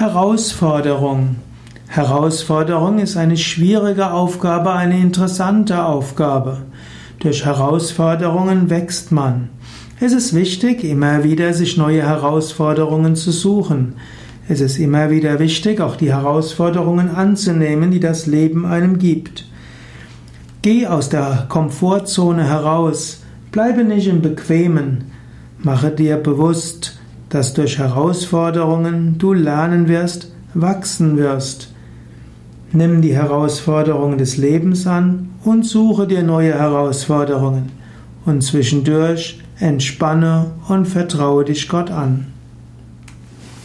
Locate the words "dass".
27.30-27.54